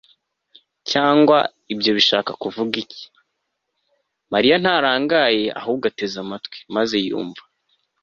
[0.91, 1.37] cyangwa
[1.73, 3.03] ibyo bishaka kuvuga iki?
[4.33, 7.43] ».mariya ntarangaye ahubwo ateze amatwi, maze yumva